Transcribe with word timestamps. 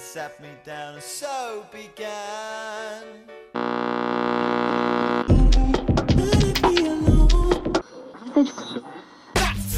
sat 0.00 0.40
me 0.40 0.48
down 0.64 0.94
and 0.94 1.02
so 1.02 1.66
began. 1.70 3.04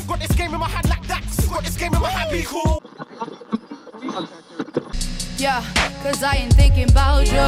Got 0.07 0.21
this 0.21 0.33
game 0.37 0.55
in 0.55 0.61
my 0.61 0.69
hand 0.69 0.89
like 0.89 1.07
that. 1.09 1.25
Got 1.51 1.65
this 1.65 1.77
game 1.77 1.93
in 1.93 2.01
my 2.01 2.09
hand, 2.09 2.31
be 2.31 2.45
cool. 2.45 2.83
Yeah, 5.39 5.65
cause 6.05 6.23
I 6.23 6.37
ain't 6.37 6.53
thinking 6.53 6.89
about 6.89 7.27
you. 7.27 7.43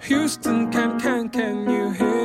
Houston, 0.00 0.72
can, 0.72 0.98
can, 0.98 1.28
can 1.28 1.70
you 1.70 1.90
hear? 1.90 2.19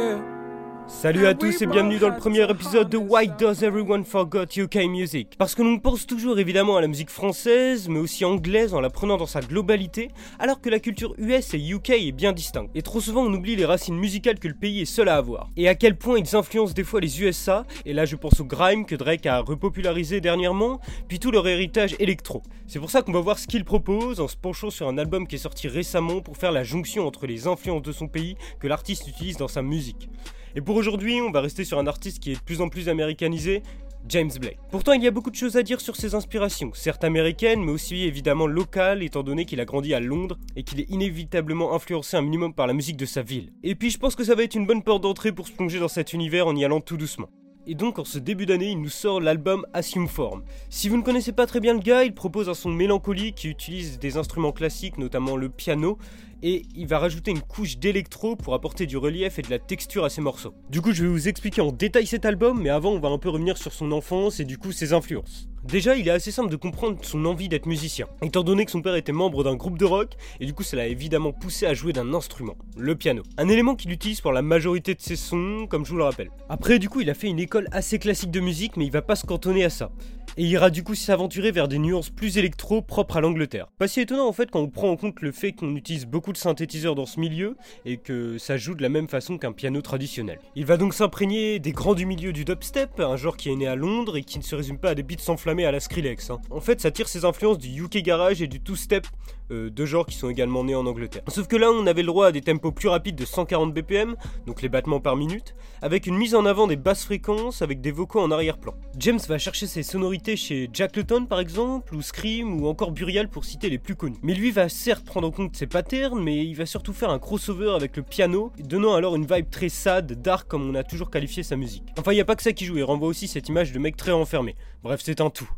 Salut 1.05 1.27
à 1.27 1.35
tous 1.35 1.61
et 1.61 1.67
bienvenue 1.67 1.99
dans 1.99 2.09
le 2.09 2.17
premier 2.17 2.49
épisode 2.49 2.89
de 2.89 2.97
Why 2.97 3.29
Does 3.37 3.63
Everyone 3.63 4.04
Forgot 4.04 4.47
UK 4.57 4.87
Music? 4.89 5.35
Parce 5.37 5.54
que 5.54 5.61
l'on 5.61 5.77
pense 5.77 6.07
toujours 6.07 6.39
évidemment 6.39 6.77
à 6.77 6.81
la 6.81 6.87
musique 6.87 7.11
française, 7.11 7.87
mais 7.87 7.99
aussi 7.99 8.25
anglaise 8.25 8.73
en 8.73 8.82
la 8.82 8.89
prenant 8.89 9.15
dans 9.15 9.27
sa 9.27 9.41
globalité, 9.41 10.10
alors 10.39 10.61
que 10.61 10.69
la 10.71 10.79
culture 10.79 11.13
US 11.19 11.54
et 11.54 11.60
UK 11.60 11.91
est 11.91 12.11
bien 12.11 12.33
distincte. 12.33 12.71
Et 12.73 12.82
trop 12.82 12.99
souvent 13.01 13.21
on 13.21 13.32
oublie 13.32 13.55
les 13.55 13.65
racines 13.65 13.99
musicales 13.99 14.39
que 14.39 14.47
le 14.47 14.55
pays 14.55 14.82
est 14.82 14.86
seul 14.86 15.07
à 15.07 15.18
avoir. 15.18 15.51
Et 15.57 15.68
à 15.68 15.75
quel 15.75 15.96
point 15.96 16.18
ils 16.18 16.36
influencent 16.36 16.73
des 16.73 16.83
fois 16.83 17.01
les 17.01 17.21
USA, 17.21 17.68
et 17.85 17.93
là 17.93 18.05
je 18.05 18.15
pense 18.15 18.39
au 18.39 18.46
grime 18.46 18.87
que 18.87 18.96
Drake 18.96 19.27
a 19.27 19.41
repopularisé 19.41 20.21
dernièrement, 20.21 20.79
puis 21.07 21.19
tout 21.19 21.29
leur 21.29 21.47
héritage 21.47 21.96
électro. 21.99 22.41
C'est 22.65 22.79
pour 22.79 22.89
ça 22.89 23.04
qu'on 23.04 23.11
va 23.11 23.19
voir 23.19 23.37
ce 23.37 23.46
qu'il 23.46 23.63
propose 23.63 24.19
en 24.19 24.27
se 24.27 24.37
penchant 24.37 24.71
sur 24.71 24.87
un 24.87 24.97
album 24.97 25.27
qui 25.27 25.35
est 25.35 25.37
sorti 25.37 25.68
récemment 25.68 26.21
pour 26.21 26.37
faire 26.37 26.51
la 26.51 26.63
jonction 26.63 27.05
entre 27.05 27.27
les 27.27 27.46
influences 27.46 27.83
de 27.83 27.91
son 27.91 28.07
pays 28.07 28.37
que 28.60 28.65
l'artiste 28.65 29.07
utilise 29.07 29.37
dans 29.37 29.47
sa 29.47 29.61
musique. 29.61 30.10
Et 30.57 30.61
pour 30.61 30.77
aujourd'hui, 30.77 31.19
on 31.19 31.32
va 31.32 31.41
rester 31.41 31.65
sur 31.65 31.79
un 31.79 31.87
artiste 31.87 32.19
qui 32.19 32.31
est 32.31 32.36
de 32.36 32.39
plus 32.39 32.61
en 32.61 32.69
plus 32.69 32.88
américanisé, 32.88 33.61
James 34.08 34.31
Blake. 34.39 34.58
Pourtant, 34.72 34.94
il 34.94 35.03
y 35.03 35.08
a 35.08 35.11
beaucoup 35.11 35.30
de 35.30 35.36
choses 35.36 35.58
à 35.58 35.63
dire 35.63 35.81
sur 35.81 35.97
ses 35.97 36.16
inspirations, 36.16 36.72
certes 36.73 37.03
américaines, 37.03 37.61
mais 37.61 37.73
aussi 37.73 38.03
évidemment 38.03 38.47
locales, 38.47 39.03
étant 39.03 39.22
donné 39.22 39.44
qu'il 39.44 39.59
a 39.59 39.66
grandi 39.66 39.94
à 39.94 39.99
Londres 39.99 40.38
et 40.55 40.63
qu'il 40.63 40.80
est 40.80 40.89
inévitablement 40.89 41.73
influencé 41.73 42.15
un 42.15 42.21
minimum 42.21 42.53
par 42.53 42.67
la 42.67 42.73
musique 42.73 42.95
de 42.95 43.05
sa 43.05 43.21
ville. 43.21 43.52
Et 43.63 43.75
puis, 43.75 43.89
je 43.89 43.97
pense 43.97 44.15
que 44.15 44.23
ça 44.23 44.33
va 44.33 44.43
être 44.43 44.55
une 44.55 44.65
bonne 44.65 44.81
porte 44.81 45.03
d'entrée 45.03 45.33
pour 45.33 45.45
se 45.45 45.52
plonger 45.52 45.80
dans 45.80 45.89
cet 45.89 46.13
univers 46.13 46.47
en 46.47 46.55
y 46.55 46.63
allant 46.63 46.80
tout 46.80 46.95
doucement. 46.95 47.27
Et 47.67 47.73
donc 47.73 47.97
en 47.97 48.05
ce 48.05 48.19
début 48.19 48.45
d'année, 48.45 48.71
il 48.71 48.81
nous 48.81 48.89
sort 48.89 49.19
l'album 49.19 49.66
Assume 49.73 50.08
Form. 50.08 50.44
Si 50.69 50.88
vous 50.88 50.97
ne 50.97 51.02
connaissez 51.02 51.31
pas 51.31 51.47
très 51.47 51.59
bien 51.59 51.73
le 51.73 51.80
gars, 51.80 52.03
il 52.03 52.13
propose 52.13 52.47
un 52.47 52.53
son 52.53 52.69
mélancolique 52.69 53.35
qui 53.35 53.49
utilise 53.49 53.97
des 53.97 54.17
instruments 54.17 54.52
classiques, 54.52 54.99
notamment 54.99 55.35
le 55.35 55.49
piano, 55.49 55.97
et 56.43 56.61
il 56.75 56.86
va 56.86 56.99
rajouter 56.99 57.31
une 57.31 57.41
couche 57.41 57.77
d'électro 57.77 58.36
pour 58.36 58.53
apporter 58.53 58.86
du 58.86 58.97
relief 58.97 59.39
et 59.39 59.41
de 59.41 59.49
la 59.49 59.58
texture 59.58 60.05
à 60.05 60.09
ses 60.09 60.21
morceaux. 60.21 60.53
Du 60.69 60.80
coup, 60.81 60.91
je 60.91 61.03
vais 61.03 61.09
vous 61.09 61.27
expliquer 61.27 61.61
en 61.61 61.71
détail 61.71 62.05
cet 62.05 62.25
album, 62.25 62.61
mais 62.61 62.69
avant, 62.69 62.91
on 62.91 62.99
va 62.99 63.09
un 63.09 63.17
peu 63.17 63.30
revenir 63.30 63.58
sur 63.58 63.73
son 63.73 63.91
enfance 63.91 64.39
et 64.39 64.45
du 64.45 64.59
coup 64.59 64.71
ses 64.71 64.93
influences. 64.93 65.49
Déjà, 65.66 65.95
il 65.95 66.08
est 66.08 66.11
assez 66.11 66.30
simple 66.30 66.52
de 66.52 66.55
comprendre 66.58 66.99
son 67.02 67.25
envie 67.25 67.49
d'être 67.49 67.66
musicien, 67.66 68.05
étant 68.21 68.44
donné 68.44 68.66
que 68.66 68.71
son 68.71 68.83
père 68.83 68.94
était 68.94 69.11
membre 69.11 69.44
d'un 69.44 69.55
groupe 69.55 69.80
de 69.80 69.85
rock, 69.85 70.11
et 70.39 70.45
du 70.45 70.53
coup 70.53 70.61
ça 70.61 70.77
l'a 70.77 70.85
évidemment 70.85 71.33
poussé 71.33 71.66
à 71.66 71.73
jouer 71.73 71.91
d'un 71.91 72.13
instrument, 72.13 72.55
le 72.77 72.95
piano. 72.95 73.23
Un 73.39 73.49
élément 73.49 73.73
qu'il 73.73 73.91
utilise 73.91 74.21
pour 74.21 74.31
la 74.31 74.43
majorité 74.43 74.93
de 74.93 75.02
ses 75.02 75.16
sons, 75.16 75.66
comme 75.67 75.83
je 75.83 75.89
vous 75.89 75.97
le 75.97 76.03
rappelle. 76.03 76.30
Après, 76.49 76.77
du 76.77 76.88
coup, 76.88 77.02
il 77.02 77.09
a 77.09 77.16
fait 77.16 77.27
une 77.27 77.39
école 77.39 77.67
assez 77.71 77.97
classique 77.97 78.30
de 78.30 78.41
musique, 78.41 78.77
mais 78.77 78.86
il 78.86 78.91
va 78.91 79.02
pas 79.02 79.16
se 79.16 79.25
cantonner 79.25 79.66
à 79.66 79.71
ça. 79.71 79.89
Et 80.37 80.43
ira 80.43 80.69
du 80.69 80.83
coup 80.83 80.95
s'aventurer 80.95 81.51
vers 81.51 81.67
des 81.67 81.79
nuances 81.79 82.09
plus 82.09 82.37
électro 82.37 82.81
propres 82.81 83.17
à 83.17 83.21
l'Angleterre. 83.21 83.67
Pas 83.77 83.87
si 83.87 84.01
étonnant 84.01 84.27
en 84.27 84.33
fait 84.33 84.51
quand 84.51 84.59
on 84.59 84.69
prend 84.69 84.89
en 84.89 84.97
compte 84.97 85.21
le 85.21 85.31
fait 85.31 85.53
qu'on 85.53 85.75
utilise 85.75 86.05
beaucoup 86.05 86.33
de 86.33 86.37
synthétiseurs 86.37 86.95
dans 86.95 87.05
ce 87.05 87.19
milieu, 87.19 87.55
et 87.85 87.97
que 87.97 88.37
ça 88.37 88.57
joue 88.57 88.75
de 88.75 88.81
la 88.81 88.89
même 88.89 89.07
façon 89.07 89.37
qu'un 89.37 89.51
piano 89.51 89.81
traditionnel. 89.81 90.39
Il 90.55 90.65
va 90.65 90.77
donc 90.77 90.93
s'imprégner 90.93 91.59
des 91.59 91.71
grands 91.71 91.93
du 91.93 92.05
milieu 92.05 92.33
du 92.33 92.45
dubstep, 92.45 92.99
un 92.99 93.17
genre 93.17 93.37
qui 93.37 93.49
est 93.49 93.55
né 93.55 93.67
à 93.67 93.75
Londres 93.75 94.17
et 94.17 94.23
qui 94.23 94.37
ne 94.37 94.43
se 94.43 94.55
résume 94.55 94.77
pas 94.77 94.89
à 94.91 94.95
des 94.95 95.03
beats 95.03 95.19
s'enflammer 95.19 95.65
à 95.65 95.71
la 95.71 95.79
Skrillex. 95.79 96.29
hein. 96.29 96.39
En 96.49 96.61
fait, 96.61 96.81
ça 96.81 96.91
tire 96.91 97.07
ses 97.07 97.25
influences 97.25 97.57
du 97.57 97.81
UK 97.81 97.97
Garage 97.99 98.41
et 98.41 98.47
du 98.47 98.59
two-step, 98.61 99.07
euh, 99.51 99.69
deux 99.69 99.85
genres 99.85 100.05
qui 100.05 100.15
sont 100.15 100.29
également 100.29 100.63
nés 100.63 100.75
en 100.75 100.85
Angleterre. 100.85 101.23
Sauf 101.27 101.47
que 101.47 101.55
là, 101.55 101.69
on 101.71 101.85
avait 101.85 102.01
le 102.01 102.07
droit 102.07 102.27
à 102.27 102.31
des 102.31 102.41
tempos 102.41 102.71
plus 102.71 102.87
rapides 102.87 103.15
de 103.15 103.25
140 103.25 103.73
BPM, 103.73 104.15
donc 104.47 104.61
les 104.61 104.69
battements 104.69 104.99
par 104.99 105.15
minute, 105.15 105.55
avec 105.81 106.08
une 106.08 106.17
mise 106.17 106.35
en 106.35 106.45
avant 106.45 106.67
des 106.67 106.75
basses 106.77 107.05
fréquences 107.05 107.61
avec 107.61 107.81
des 107.81 107.91
vocaux 107.91 108.21
en 108.21 108.31
arrière-plan. 108.31 108.73
James 108.97 109.19
va 109.27 109.37
chercher 109.37 109.67
ses 109.67 109.83
sonorités 109.83 110.14
chez 110.36 110.70
Jack 110.73 110.95
Layton 110.95 111.26
par 111.26 111.39
exemple, 111.39 111.95
ou 111.95 112.02
Scream, 112.02 112.61
ou 112.61 112.67
encore 112.67 112.92
Burial 112.92 113.27
pour 113.27 113.45
citer 113.45 113.70
les 113.70 113.77
plus 113.77 113.95
connus. 113.95 114.17
Mais 114.23 114.33
lui 114.33 114.52
va 114.52 114.70
certes 114.70 115.05
prendre 115.05 115.27
en 115.27 115.31
compte 115.31 115.55
ses 115.55 115.67
patterns, 115.67 116.21
mais 116.21 116.45
il 116.45 116.55
va 116.55 116.65
surtout 116.65 116.93
faire 116.93 117.09
un 117.09 117.20
crossover 117.20 117.71
avec 117.76 117.98
le 117.98 118.03
piano, 118.03 118.52
donnant 118.59 118.93
alors 118.93 119.15
une 119.15 119.26
vibe 119.26 119.49
très 119.49 119.70
sad, 119.70 120.21
dark 120.21 120.48
comme 120.48 120.70
on 120.70 120.76
a 120.76 120.83
toujours 120.83 121.11
qualifié 121.11 121.43
sa 121.43 121.55
musique. 121.55 121.83
Enfin, 121.99 122.11
il 122.11 122.15
n'y 122.15 122.21
a 122.21 122.26
pas 122.26 122.36
que 122.36 122.43
ça 122.43 122.53
qui 122.53 122.65
joue, 122.65 122.77
il 122.77 122.83
renvoie 122.83 123.08
aussi 123.08 123.27
cette 123.27 123.49
image 123.49 123.71
de 123.71 123.80
mec 123.80 123.98
très 123.98 124.11
enfermé. 124.11 124.55
Bref, 124.83 125.02
c'est 125.03 125.21
un 125.21 125.30
tout. 125.30 125.49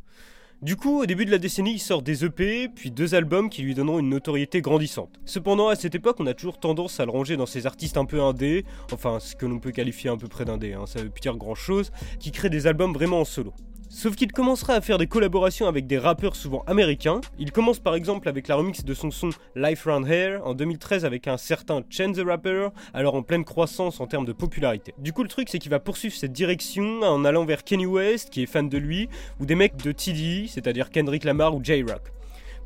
Du 0.63 0.75
coup, 0.75 1.01
au 1.03 1.05
début 1.05 1.25
de 1.25 1.29
la 1.29 1.37
décennie, 1.37 1.73
il 1.73 1.79
sort 1.79 2.01
des 2.01 2.25
EP, 2.25 2.67
puis 2.69 2.89
deux 2.89 3.13
albums 3.13 3.47
qui 3.47 3.61
lui 3.61 3.75
donneront 3.75 3.99
une 3.99 4.09
notoriété 4.09 4.59
grandissante. 4.59 5.19
Cependant, 5.23 5.67
à 5.67 5.75
cette 5.75 5.93
époque, 5.93 6.15
on 6.19 6.25
a 6.25 6.33
toujours 6.33 6.59
tendance 6.59 6.99
à 6.99 7.05
le 7.05 7.11
ranger 7.11 7.37
dans 7.37 7.45
ces 7.45 7.67
artistes 7.67 7.95
un 7.95 8.05
peu 8.05 8.23
indés, 8.23 8.65
enfin 8.91 9.19
ce 9.19 9.35
que 9.35 9.45
l'on 9.45 9.59
peut 9.59 9.69
qualifier 9.69 10.09
un 10.09 10.17
peu 10.17 10.27
près 10.27 10.45
d'indé, 10.45 10.73
hein, 10.73 10.87
ça 10.87 11.03
veut 11.03 11.11
plus 11.11 11.21
dire 11.21 11.37
grand 11.37 11.53
chose, 11.53 11.91
qui 12.19 12.31
créent 12.31 12.49
des 12.49 12.65
albums 12.65 12.91
vraiment 12.91 13.21
en 13.21 13.25
solo. 13.25 13.53
Sauf 13.89 14.15
qu'il 14.15 14.31
commencera 14.31 14.73
à 14.73 14.81
faire 14.81 14.97
des 14.97 15.07
collaborations 15.07 15.67
avec 15.67 15.87
des 15.87 15.97
rappeurs 15.97 16.35
souvent 16.35 16.63
américains. 16.67 17.21
Il 17.39 17.51
commence 17.51 17.79
par 17.79 17.95
exemple 17.95 18.27
avec 18.27 18.47
la 18.47 18.55
remix 18.55 18.83
de 18.83 18.93
son 18.93 19.11
son 19.11 19.29
Life 19.55 19.85
Round 19.85 20.07
Here 20.07 20.41
en 20.43 20.53
2013 20.53 21.05
avec 21.05 21.27
un 21.27 21.37
certain 21.37 21.83
Chance 21.89 22.17
the 22.17 22.25
Rapper, 22.25 22.69
alors 22.93 23.15
en 23.15 23.23
pleine 23.23 23.45
croissance 23.45 24.01
en 24.01 24.07
termes 24.07 24.25
de 24.25 24.33
popularité. 24.33 24.93
Du 24.97 25.13
coup, 25.13 25.23
le 25.23 25.29
truc 25.29 25.47
c'est 25.49 25.59
qu'il 25.59 25.71
va 25.71 25.79
poursuivre 25.79 26.15
cette 26.15 26.33
direction 26.33 27.01
en 27.01 27.23
allant 27.23 27.45
vers 27.45 27.63
Kanye 27.63 27.85
West, 27.85 28.29
qui 28.29 28.43
est 28.43 28.45
fan 28.45 28.67
de 28.67 28.77
lui, 28.77 29.07
ou 29.39 29.45
des 29.45 29.55
mecs 29.55 29.77
de 29.77 29.91
TDE, 29.91 30.47
c'est-à-dire 30.47 30.89
Kendrick 30.89 31.23
Lamar 31.23 31.55
ou 31.55 31.63
J-Rock. 31.63 32.16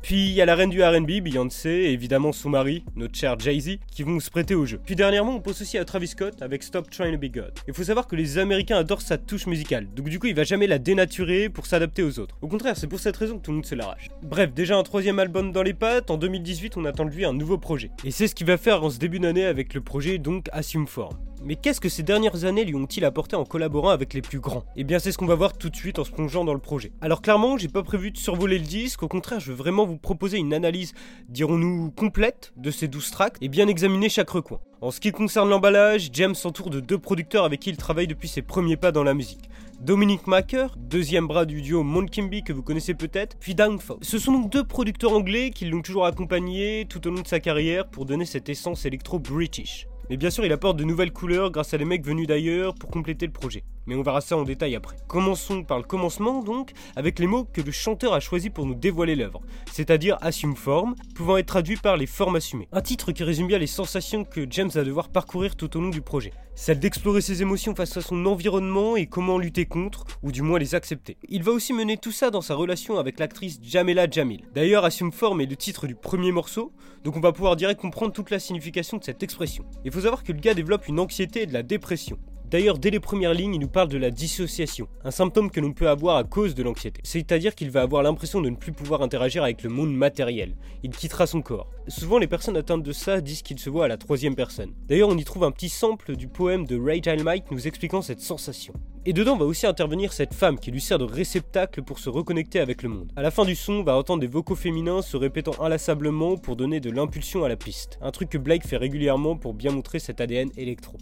Puis 0.02 0.26
il 0.26 0.32
y 0.32 0.42
a 0.42 0.46
la 0.46 0.56
reine 0.56 0.70
du 0.70 0.82
RB, 0.82 1.20
Beyoncé, 1.22 1.70
et 1.70 1.92
évidemment 1.92 2.32
son 2.32 2.50
mari, 2.50 2.84
notre 2.96 3.16
cher 3.16 3.38
Jay-Z, 3.38 3.78
qui 3.90 4.02
vont 4.02 4.18
se 4.18 4.30
prêter 4.30 4.56
au 4.56 4.66
jeu. 4.66 4.80
Puis 4.84 4.96
dernièrement, 4.96 5.36
on 5.36 5.40
pense 5.40 5.62
aussi 5.62 5.78
à 5.78 5.84
Travis 5.84 6.08
Scott 6.08 6.42
avec 6.42 6.64
Stop 6.64 6.90
Trying 6.90 7.14
to 7.14 7.18
Be 7.18 7.30
God. 7.30 7.52
Il 7.68 7.74
faut 7.74 7.84
savoir 7.84 8.08
que 8.08 8.16
les 8.16 8.38
Américains 8.38 8.78
adorent 8.78 9.00
sa 9.00 9.16
touche 9.16 9.46
musicale, 9.46 9.86
donc 9.94 10.08
du 10.08 10.18
coup 10.18 10.26
il 10.26 10.34
va 10.34 10.44
jamais 10.44 10.66
la 10.66 10.78
dénaturer 10.78 11.48
pour 11.48 11.66
s'adapter 11.66 12.02
aux 12.02 12.18
autres. 12.18 12.36
Au 12.42 12.48
contraire, 12.48 12.76
c'est 12.76 12.88
pour 12.88 12.98
cette 12.98 13.16
raison 13.16 13.38
que 13.38 13.42
tout 13.42 13.52
le 13.52 13.56
monde 13.56 13.66
se 13.66 13.76
l'arrache. 13.76 14.08
Bref, 14.22 14.52
déjà 14.52 14.76
un 14.76 14.82
troisième 14.82 15.20
album 15.20 15.52
dans 15.52 15.62
les 15.62 15.74
pattes, 15.74 16.10
en 16.10 16.16
2018 16.16 16.76
on 16.76 16.84
attend 16.84 17.04
de 17.04 17.10
lui 17.10 17.24
un 17.24 17.32
nouveau 17.32 17.58
projet. 17.58 17.90
Et 18.04 18.10
c'est 18.10 18.26
ce 18.26 18.34
qu'il 18.34 18.46
va 18.46 18.58
faire 18.58 18.82
en 18.82 18.90
ce 18.90 18.98
début 18.98 19.20
d'année 19.20 19.44
avec 19.44 19.72
le 19.72 19.80
projet 19.80 20.18
donc 20.18 20.48
Assume 20.52 20.88
Form. 20.88 21.16
Mais 21.44 21.56
qu'est-ce 21.56 21.80
que 21.80 21.88
ces 21.88 22.04
dernières 22.04 22.44
années 22.44 22.64
lui 22.64 22.76
ont-ils 22.76 23.04
apporté 23.04 23.34
en 23.34 23.44
collaborant 23.44 23.88
avec 23.88 24.14
les 24.14 24.22
plus 24.22 24.38
grands? 24.38 24.62
Eh 24.76 24.84
bien 24.84 25.00
c'est 25.00 25.10
ce 25.10 25.18
qu'on 25.18 25.26
va 25.26 25.34
voir 25.34 25.54
tout 25.54 25.70
de 25.70 25.76
suite 25.76 25.98
en 25.98 26.04
se 26.04 26.12
plongeant 26.12 26.44
dans 26.44 26.54
le 26.54 26.60
projet. 26.60 26.92
Alors 27.00 27.20
clairement, 27.20 27.58
j'ai 27.58 27.66
pas 27.66 27.82
prévu 27.82 28.12
de 28.12 28.16
survoler 28.16 28.58
le 28.58 28.64
disque, 28.64 29.02
au 29.02 29.08
contraire 29.08 29.40
je 29.40 29.50
veux 29.50 29.56
vraiment 29.56 29.84
vous 29.84 29.96
proposer 29.96 30.38
une 30.38 30.54
analyse, 30.54 30.92
dirons-nous, 31.28 31.90
complète 31.90 32.52
de 32.56 32.70
ces 32.70 32.86
12 32.86 33.10
tracks 33.10 33.36
et 33.40 33.48
bien 33.48 33.66
examiner 33.66 34.08
chaque 34.08 34.30
recoin. 34.30 34.60
En 34.80 34.92
ce 34.92 35.00
qui 35.00 35.10
concerne 35.10 35.48
l'emballage, 35.48 36.10
James 36.12 36.34
s'entoure 36.36 36.70
de 36.70 36.78
deux 36.78 36.98
producteurs 36.98 37.44
avec 37.44 37.58
qui 37.58 37.70
il 37.70 37.76
travaille 37.76 38.06
depuis 38.06 38.28
ses 38.28 38.42
premiers 38.42 38.76
pas 38.76 38.92
dans 38.92 39.04
la 39.04 39.14
musique. 39.14 39.48
Dominic 39.80 40.28
Macker, 40.28 40.76
deuxième 40.76 41.26
bras 41.26 41.44
du 41.44 41.60
duo 41.60 41.82
Monkimby 41.82 42.44
que 42.44 42.52
vous 42.52 42.62
connaissez 42.62 42.94
peut-être, 42.94 43.36
puis 43.40 43.56
Downfall. 43.56 43.96
Ce 44.00 44.18
sont 44.18 44.32
donc 44.32 44.50
deux 44.50 44.62
producteurs 44.62 45.12
anglais 45.12 45.50
qui 45.50 45.64
l'ont 45.64 45.82
toujours 45.82 46.06
accompagné 46.06 46.86
tout 46.88 47.04
au 47.08 47.10
long 47.10 47.22
de 47.22 47.26
sa 47.26 47.40
carrière 47.40 47.88
pour 47.88 48.06
donner 48.06 48.26
cette 48.26 48.48
essence 48.48 48.86
électro-british. 48.86 49.88
Mais 50.12 50.18
bien 50.18 50.28
sûr, 50.28 50.44
il 50.44 50.52
apporte 50.52 50.76
de 50.76 50.84
nouvelles 50.84 51.10
couleurs 51.10 51.50
grâce 51.50 51.72
à 51.72 51.78
des 51.78 51.86
mecs 51.86 52.04
venus 52.04 52.26
d'ailleurs 52.26 52.74
pour 52.74 52.90
compléter 52.90 53.24
le 53.24 53.32
projet. 53.32 53.64
Mais 53.86 53.94
on 53.94 54.02
verra 54.02 54.20
ça 54.20 54.36
en 54.36 54.44
détail 54.44 54.76
après. 54.76 54.96
Commençons 55.08 55.64
par 55.64 55.78
le 55.78 55.84
commencement 55.84 56.42
donc, 56.42 56.72
avec 56.96 57.18
les 57.18 57.26
mots 57.26 57.44
que 57.44 57.60
le 57.60 57.72
chanteur 57.72 58.12
a 58.12 58.20
choisi 58.20 58.50
pour 58.50 58.66
nous 58.66 58.74
dévoiler 58.74 59.16
l'œuvre, 59.16 59.40
c'est-à-dire 59.72 60.18
assume 60.20 60.56
forme, 60.56 60.94
pouvant 61.14 61.36
être 61.36 61.46
traduit 61.46 61.76
par 61.76 61.96
les 61.96 62.06
formes 62.06 62.36
assumées. 62.36 62.68
Un 62.72 62.80
titre 62.80 63.12
qui 63.12 63.24
résume 63.24 63.46
bien 63.46 63.58
les 63.58 63.66
sensations 63.66 64.24
que 64.24 64.46
James 64.50 64.70
va 64.70 64.84
devoir 64.84 65.08
parcourir 65.08 65.56
tout 65.56 65.76
au 65.76 65.80
long 65.80 65.90
du 65.90 66.00
projet. 66.00 66.32
Celle 66.54 66.78
d'explorer 66.78 67.22
ses 67.22 67.42
émotions 67.42 67.74
face 67.74 67.96
à 67.96 68.02
son 68.02 68.26
environnement 68.26 68.96
et 68.96 69.06
comment 69.06 69.38
lutter 69.38 69.64
contre, 69.64 70.04
ou 70.22 70.32
du 70.32 70.42
moins 70.42 70.58
les 70.58 70.74
accepter. 70.74 71.16
Il 71.28 71.42
va 71.42 71.52
aussi 71.52 71.72
mener 71.72 71.96
tout 71.96 72.12
ça 72.12 72.30
dans 72.30 72.42
sa 72.42 72.54
relation 72.54 72.98
avec 72.98 73.18
l'actrice 73.18 73.58
Jamela 73.62 74.08
Jamil. 74.10 74.42
D'ailleurs, 74.54 74.84
Assume 74.84 75.12
Form 75.12 75.40
est 75.40 75.46
le 75.46 75.56
titre 75.56 75.86
du 75.86 75.94
premier 75.94 76.30
morceau, 76.30 76.72
donc 77.04 77.16
on 77.16 77.20
va 77.20 77.32
pouvoir 77.32 77.56
direct 77.56 77.80
comprendre 77.80 78.12
toute 78.12 78.30
la 78.30 78.38
signification 78.38 78.98
de 78.98 79.04
cette 79.04 79.22
expression. 79.22 79.64
Il 79.84 79.92
faut 79.92 80.02
savoir 80.02 80.22
que 80.22 80.32
le 80.32 80.40
gars 80.40 80.54
développe 80.54 80.88
une 80.88 81.00
anxiété 81.00 81.42
et 81.42 81.46
de 81.46 81.52
la 81.52 81.62
dépression. 81.62 82.18
D'ailleurs, 82.52 82.76
dès 82.76 82.90
les 82.90 83.00
premières 83.00 83.32
lignes, 83.32 83.54
il 83.54 83.60
nous 83.60 83.66
parle 83.66 83.88
de 83.88 83.96
la 83.96 84.10
dissociation, 84.10 84.86
un 85.04 85.10
symptôme 85.10 85.50
que 85.50 85.58
l'on 85.58 85.72
peut 85.72 85.88
avoir 85.88 86.18
à 86.18 86.24
cause 86.24 86.54
de 86.54 86.62
l'anxiété. 86.62 87.00
C'est-à-dire 87.02 87.54
qu'il 87.54 87.70
va 87.70 87.80
avoir 87.80 88.02
l'impression 88.02 88.42
de 88.42 88.50
ne 88.50 88.56
plus 88.56 88.72
pouvoir 88.72 89.00
interagir 89.00 89.42
avec 89.42 89.62
le 89.62 89.70
monde 89.70 89.96
matériel. 89.96 90.54
Il 90.82 90.90
quittera 90.90 91.26
son 91.26 91.40
corps. 91.40 91.70
Souvent, 91.88 92.18
les 92.18 92.26
personnes 92.26 92.58
atteintes 92.58 92.82
de 92.82 92.92
ça 92.92 93.22
disent 93.22 93.40
qu'ils 93.40 93.58
se 93.58 93.70
voient 93.70 93.86
à 93.86 93.88
la 93.88 93.96
troisième 93.96 94.34
personne. 94.34 94.74
D'ailleurs, 94.86 95.08
on 95.08 95.16
y 95.16 95.24
trouve 95.24 95.44
un 95.44 95.50
petit 95.50 95.70
sample 95.70 96.14
du 96.14 96.28
poème 96.28 96.66
de 96.66 96.78
Ray 96.78 97.00
Mike 97.24 97.50
nous 97.50 97.66
expliquant 97.66 98.02
cette 98.02 98.20
sensation. 98.20 98.74
Et 99.06 99.14
dedans 99.14 99.38
va 99.38 99.46
aussi 99.46 99.66
intervenir 99.66 100.12
cette 100.12 100.34
femme 100.34 100.58
qui 100.58 100.70
lui 100.70 100.82
sert 100.82 100.98
de 100.98 101.04
réceptacle 101.04 101.82
pour 101.82 101.98
se 102.00 102.10
reconnecter 102.10 102.60
avec 102.60 102.82
le 102.82 102.90
monde. 102.90 103.10
À 103.16 103.22
la 103.22 103.30
fin 103.30 103.46
du 103.46 103.56
son, 103.56 103.72
on 103.76 103.82
va 103.82 103.96
entendre 103.96 104.20
des 104.20 104.26
vocaux 104.26 104.56
féminins 104.56 105.00
se 105.00 105.16
répétant 105.16 105.58
inlassablement 105.58 106.36
pour 106.36 106.56
donner 106.56 106.80
de 106.80 106.90
l'impulsion 106.90 107.44
à 107.44 107.48
la 107.48 107.56
piste. 107.56 107.98
Un 108.02 108.10
truc 108.10 108.28
que 108.28 108.38
Blake 108.38 108.66
fait 108.66 108.76
régulièrement 108.76 109.38
pour 109.38 109.54
bien 109.54 109.72
montrer 109.72 109.98
cet 109.98 110.20
ADN 110.20 110.50
électro. 110.58 110.98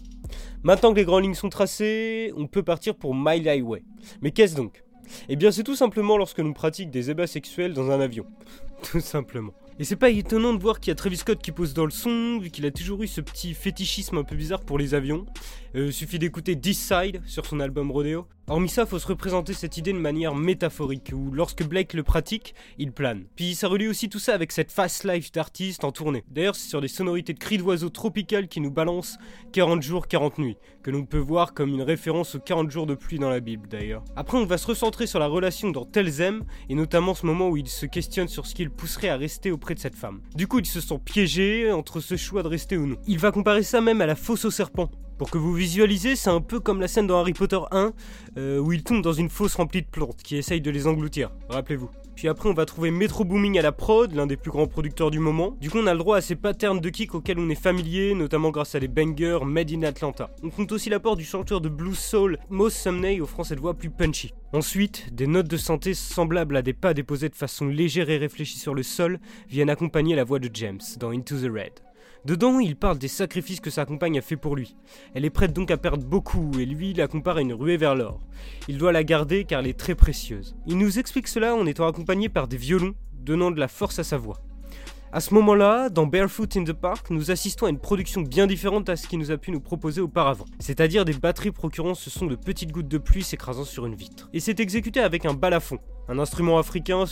Maintenant 0.63 0.91
que 0.91 0.97
les 0.97 1.05
grandes 1.05 1.23
lignes 1.23 1.33
sont 1.33 1.49
tracées, 1.49 2.33
on 2.35 2.47
peut 2.47 2.63
partir 2.63 2.95
pour 2.95 3.15
Mile 3.15 3.47
Highway. 3.47 3.83
Mais 4.21 4.31
qu'est-ce 4.31 4.55
donc? 4.55 4.83
Eh 5.29 5.35
bien 5.35 5.51
c'est 5.51 5.63
tout 5.63 5.75
simplement 5.75 6.17
lorsque 6.17 6.39
nous 6.39 6.53
pratiquons 6.53 6.91
des 6.91 7.09
ébats 7.09 7.27
sexuels 7.27 7.73
dans 7.73 7.91
un 7.91 7.99
avion. 7.99 8.25
tout 8.91 8.99
simplement. 8.99 9.53
Et 9.79 9.83
c'est 9.83 9.95
pas 9.95 10.09
étonnant 10.09 10.53
de 10.53 10.61
voir 10.61 10.79
qu'il 10.79 10.91
y 10.91 10.93
a 10.93 10.95
Travis 10.95 11.17
Scott 11.17 11.41
qui 11.41 11.51
pose 11.51 11.73
dans 11.73 11.85
le 11.85 11.91
son, 11.91 12.37
vu 12.39 12.51
qu'il 12.51 12.65
a 12.65 12.71
toujours 12.71 13.01
eu 13.01 13.07
ce 13.07 13.21
petit 13.21 13.53
fétichisme 13.53 14.17
un 14.17 14.23
peu 14.23 14.35
bizarre 14.35 14.61
pour 14.61 14.77
les 14.77 14.93
avions. 14.93 15.25
Euh, 15.73 15.89
suffit 15.89 16.19
d'écouter 16.19 16.59
This 16.59 16.77
Side 16.77 17.21
sur 17.25 17.45
son 17.45 17.61
album 17.61 17.91
Rodeo. 17.91 18.27
Hormis 18.47 18.67
ça, 18.67 18.85
faut 18.85 18.99
se 18.99 19.07
représenter 19.07 19.53
cette 19.53 19.77
idée 19.77 19.93
de 19.93 19.97
manière 19.97 20.35
métaphorique, 20.35 21.13
où 21.13 21.31
lorsque 21.31 21.63
Blake 21.63 21.93
le 21.93 22.03
pratique, 22.03 22.53
il 22.77 22.91
plane. 22.91 23.23
Puis 23.37 23.55
ça 23.55 23.69
relie 23.69 23.87
aussi 23.87 24.09
tout 24.09 24.19
ça 24.19 24.33
avec 24.33 24.51
cette 24.51 24.69
fast 24.69 25.05
life 25.05 25.31
d'artiste 25.31 25.85
en 25.85 25.93
tournée. 25.93 26.25
D'ailleurs, 26.27 26.57
c'est 26.57 26.67
sur 26.67 26.81
des 26.81 26.89
sonorités 26.89 27.31
de 27.31 27.39
cris 27.39 27.57
d'oiseaux 27.57 27.89
tropicales 27.89 28.49
qui 28.49 28.59
nous 28.59 28.71
balancent 28.71 29.17
40 29.53 29.81
jours, 29.81 30.09
40 30.09 30.39
nuits, 30.39 30.57
que 30.83 30.91
l'on 30.91 31.05
peut 31.05 31.17
voir 31.17 31.53
comme 31.53 31.69
une 31.69 31.83
référence 31.83 32.35
aux 32.35 32.41
40 32.41 32.69
jours 32.69 32.85
de 32.85 32.95
pluie 32.95 33.19
dans 33.19 33.29
la 33.29 33.39
Bible 33.39 33.69
d'ailleurs. 33.69 34.03
Après, 34.17 34.37
on 34.37 34.45
va 34.45 34.57
se 34.57 34.67
recentrer 34.67 35.07
sur 35.07 35.19
la 35.19 35.27
relation 35.27 35.71
dans 35.71 35.85
Telzem, 35.85 36.43
et 36.67 36.75
notamment 36.75 37.13
ce 37.13 37.25
moment 37.25 37.47
où 37.47 37.55
il 37.55 37.69
se 37.69 37.85
questionne 37.85 38.27
sur 38.27 38.45
ce 38.45 38.55
qui 38.55 38.65
le 38.65 38.71
pousserait 38.71 39.07
à 39.07 39.15
rester 39.15 39.51
auprès 39.51 39.75
de 39.75 39.79
cette 39.79 39.95
femme. 39.95 40.19
Du 40.35 40.47
coup, 40.47 40.59
il 40.59 40.65
se 40.65 40.81
sent 40.81 40.99
piégé 41.05 41.71
entre 41.71 42.01
ce 42.01 42.17
choix 42.17 42.43
de 42.43 42.49
rester 42.49 42.75
ou 42.75 42.87
non. 42.87 42.97
Il 43.07 43.19
va 43.19 43.31
comparer 43.31 43.63
ça 43.63 43.79
même 43.79 44.01
à 44.01 44.05
la 44.05 44.15
fosse 44.15 44.43
au 44.43 44.51
serpent, 44.51 44.91
pour 45.21 45.29
que 45.29 45.37
vous 45.37 45.53
visualisez, 45.53 46.15
c'est 46.15 46.31
un 46.31 46.41
peu 46.41 46.59
comme 46.59 46.81
la 46.81 46.87
scène 46.87 47.05
dans 47.05 47.19
Harry 47.19 47.33
Potter 47.33 47.59
1 47.69 47.93
euh, 48.37 48.57
où 48.57 48.71
il 48.71 48.81
tombe 48.81 49.03
dans 49.03 49.13
une 49.13 49.29
fosse 49.29 49.53
remplie 49.53 49.83
de 49.83 49.87
plantes 49.87 50.23
qui 50.23 50.35
essayent 50.35 50.61
de 50.61 50.71
les 50.71 50.87
engloutir, 50.87 51.29
rappelez-vous. 51.47 51.91
Puis 52.15 52.27
après, 52.27 52.49
on 52.49 52.55
va 52.55 52.65
trouver 52.65 52.89
Metro 52.89 53.23
Booming 53.23 53.59
à 53.59 53.61
la 53.61 53.71
prod, 53.71 54.11
l'un 54.15 54.25
des 54.25 54.35
plus 54.35 54.49
grands 54.49 54.65
producteurs 54.65 55.11
du 55.11 55.19
moment. 55.19 55.55
Du 55.61 55.69
coup, 55.69 55.77
on 55.77 55.85
a 55.85 55.93
le 55.93 55.99
droit 55.99 56.17
à 56.17 56.21
ces 56.21 56.35
patterns 56.35 56.79
de 56.79 56.89
kick 56.89 57.13
auxquels 57.13 57.37
on 57.37 57.51
est 57.51 57.55
familier, 57.55 58.15
notamment 58.15 58.49
grâce 58.49 58.73
à 58.73 58.79
des 58.79 58.87
bangers 58.87 59.45
made 59.45 59.71
in 59.71 59.83
Atlanta. 59.83 60.31
On 60.41 60.49
compte 60.49 60.71
aussi 60.71 60.89
l'apport 60.89 61.15
du 61.15 61.23
chanteur 61.23 61.61
de 61.61 61.69
blues 61.69 61.99
soul 61.99 62.39
Moss 62.49 62.73
Sumney 62.73 63.21
offrant 63.21 63.43
cette 63.43 63.59
voix 63.59 63.75
plus 63.75 63.91
punchy. 63.91 64.33
Ensuite, 64.53 65.13
des 65.13 65.27
notes 65.27 65.47
de 65.47 65.57
santé 65.57 65.93
semblables 65.93 66.57
à 66.57 66.63
des 66.63 66.73
pas 66.73 66.95
déposés 66.95 67.29
de 67.29 67.35
façon 67.35 67.67
légère 67.67 68.09
et 68.09 68.17
réfléchie 68.17 68.57
sur 68.57 68.73
le 68.73 68.81
sol 68.81 69.19
viennent 69.47 69.69
accompagner 69.69 70.15
la 70.15 70.23
voix 70.23 70.39
de 70.39 70.49
James 70.51 70.81
dans 70.99 71.11
Into 71.11 71.35
the 71.37 71.51
Red. 71.53 71.73
Dedans, 72.23 72.59
il 72.59 72.75
parle 72.75 72.99
des 72.99 73.07
sacrifices 73.07 73.59
que 73.59 73.71
sa 73.71 73.85
compagne 73.85 74.19
a 74.19 74.21
fait 74.21 74.37
pour 74.37 74.55
lui. 74.55 74.75
Elle 75.15 75.25
est 75.25 75.31
prête 75.31 75.53
donc 75.53 75.71
à 75.71 75.77
perdre 75.77 76.05
beaucoup, 76.05 76.51
et 76.59 76.67
lui 76.67 76.93
la 76.93 77.07
compare 77.07 77.37
à 77.37 77.41
une 77.41 77.53
ruée 77.53 77.77
vers 77.77 77.95
l'or. 77.95 78.19
Il 78.67 78.77
doit 78.77 78.91
la 78.91 79.03
garder 79.03 79.43
car 79.43 79.61
elle 79.61 79.67
est 79.67 79.79
très 79.79 79.95
précieuse. 79.95 80.55
Il 80.67 80.77
nous 80.77 80.99
explique 80.99 81.27
cela 81.27 81.55
en 81.55 81.65
étant 81.65 81.87
accompagné 81.87 82.29
par 82.29 82.47
des 82.47 82.57
violons, 82.57 82.93
donnant 83.13 83.49
de 83.49 83.59
la 83.59 83.67
force 83.67 83.97
à 83.97 84.03
sa 84.03 84.17
voix. 84.17 84.39
À 85.11 85.19
ce 85.19 85.33
moment-là, 85.33 85.89
dans 85.89 86.05
Barefoot 86.05 86.55
in 86.55 86.63
the 86.63 86.73
Park, 86.73 87.09
nous 87.09 87.31
assistons 87.31 87.65
à 87.65 87.69
une 87.69 87.79
production 87.79 88.21
bien 88.21 88.45
différente 88.45 88.87
à 88.87 88.95
ce 88.95 89.07
qu'il 89.07 89.19
nous 89.19 89.31
a 89.31 89.37
pu 89.37 89.51
nous 89.51 89.59
proposer 89.59 89.99
auparavant, 89.99 90.45
c'est-à-dire 90.59 91.03
des 91.03 91.13
batteries 91.13 91.51
procurant 91.51 91.95
ce 91.95 92.09
son 92.09 92.27
de 92.27 92.35
petites 92.35 92.71
gouttes 92.71 92.87
de 92.87 92.97
pluie 92.97 93.23
s'écrasant 93.23 93.65
sur 93.65 93.87
une 93.87 93.95
vitre. 93.95 94.29
Et 94.31 94.39
c'est 94.39 94.59
exécuté 94.59 95.01
avec 95.01 95.25
un 95.25 95.33
balafon, 95.33 95.79
un 96.07 96.19
instrument 96.19 96.59
africain 96.59 97.05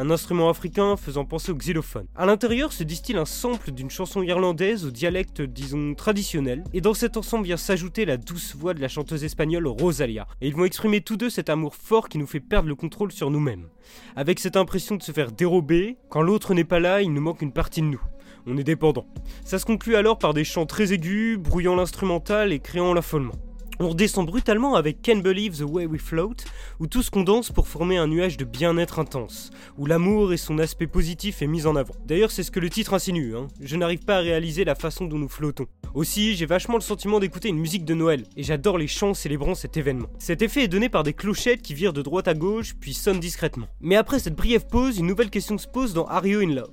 un 0.00 0.08
instrument 0.08 0.48
africain 0.48 0.96
faisant 0.96 1.26
penser 1.26 1.52
au 1.52 1.54
xylophone. 1.54 2.06
À 2.16 2.24
l'intérieur 2.24 2.72
se 2.72 2.84
distille 2.84 3.18
un 3.18 3.26
sample 3.26 3.70
d'une 3.70 3.90
chanson 3.90 4.22
irlandaise 4.22 4.86
au 4.86 4.90
dialecte, 4.90 5.42
disons, 5.42 5.94
traditionnel, 5.94 6.64
et 6.72 6.80
dans 6.80 6.94
cet 6.94 7.18
ensemble 7.18 7.44
vient 7.44 7.58
s'ajouter 7.58 8.06
la 8.06 8.16
douce 8.16 8.56
voix 8.56 8.72
de 8.72 8.80
la 8.80 8.88
chanteuse 8.88 9.24
espagnole 9.24 9.66
Rosalia. 9.66 10.26
Et 10.40 10.48
ils 10.48 10.56
vont 10.56 10.64
exprimer 10.64 11.02
tous 11.02 11.18
deux 11.18 11.28
cet 11.28 11.50
amour 11.50 11.74
fort 11.74 12.08
qui 12.08 12.16
nous 12.16 12.26
fait 12.26 12.40
perdre 12.40 12.68
le 12.70 12.74
contrôle 12.74 13.12
sur 13.12 13.30
nous-mêmes. 13.30 13.68
Avec 14.16 14.40
cette 14.40 14.56
impression 14.56 14.96
de 14.96 15.02
se 15.02 15.12
faire 15.12 15.32
dérober, 15.32 15.98
quand 16.08 16.22
l'autre 16.22 16.54
n'est 16.54 16.64
pas 16.64 16.80
là, 16.80 17.02
il 17.02 17.12
nous 17.12 17.20
manque 17.20 17.42
une 17.42 17.52
partie 17.52 17.82
de 17.82 17.86
nous 17.86 18.00
on 18.46 18.56
est 18.56 18.64
dépendant. 18.64 19.06
Ça 19.44 19.58
se 19.58 19.66
conclut 19.66 19.96
alors 19.96 20.18
par 20.18 20.32
des 20.32 20.44
chants 20.44 20.64
très 20.64 20.94
aigus, 20.94 21.36
brouillant 21.38 21.76
l'instrumental 21.76 22.54
et 22.54 22.58
créant 22.58 22.94
l'affolement. 22.94 23.34
On 23.82 23.88
redescend 23.88 24.26
brutalement 24.26 24.74
avec 24.74 25.00
Can 25.02 25.20
Believe 25.20 25.56
the 25.56 25.62
Way 25.62 25.86
We 25.86 26.02
Float, 26.02 26.34
où 26.80 26.86
tout 26.86 27.02
se 27.02 27.10
condense 27.10 27.50
pour 27.50 27.66
former 27.66 27.96
un 27.96 28.08
nuage 28.08 28.36
de 28.36 28.44
bien-être 28.44 28.98
intense, 28.98 29.50
où 29.78 29.86
l'amour 29.86 30.34
et 30.34 30.36
son 30.36 30.58
aspect 30.58 30.86
positif 30.86 31.40
est 31.40 31.46
mis 31.46 31.64
en 31.64 31.76
avant. 31.76 31.94
D'ailleurs, 32.04 32.30
c'est 32.30 32.42
ce 32.42 32.50
que 32.50 32.60
le 32.60 32.68
titre 32.68 32.92
insinue, 32.92 33.34
hein. 33.34 33.48
je 33.58 33.76
n'arrive 33.76 34.04
pas 34.04 34.16
à 34.16 34.20
réaliser 34.20 34.66
la 34.66 34.74
façon 34.74 35.06
dont 35.06 35.16
nous 35.16 35.30
flottons. 35.30 35.64
Aussi, 35.94 36.36
j'ai 36.36 36.44
vachement 36.44 36.74
le 36.74 36.82
sentiment 36.82 37.20
d'écouter 37.20 37.48
une 37.48 37.58
musique 37.58 37.86
de 37.86 37.94
Noël, 37.94 38.24
et 38.36 38.42
j'adore 38.42 38.76
les 38.76 38.86
chants 38.86 39.14
célébrant 39.14 39.54
cet 39.54 39.78
événement. 39.78 40.10
Cet 40.18 40.42
effet 40.42 40.64
est 40.64 40.68
donné 40.68 40.90
par 40.90 41.02
des 41.02 41.14
clochettes 41.14 41.62
qui 41.62 41.72
virent 41.72 41.94
de 41.94 42.02
droite 42.02 42.28
à 42.28 42.34
gauche, 42.34 42.74
puis 42.78 42.92
sonnent 42.92 43.18
discrètement. 43.18 43.68
Mais 43.80 43.96
après 43.96 44.18
cette 44.18 44.36
brève 44.36 44.66
pause, 44.66 44.98
une 44.98 45.06
nouvelle 45.06 45.30
question 45.30 45.56
se 45.56 45.66
pose 45.66 45.94
dans 45.94 46.04
Are 46.04 46.26
You 46.26 46.40
in 46.40 46.54
Love? 46.54 46.68